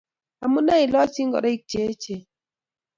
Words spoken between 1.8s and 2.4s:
echen.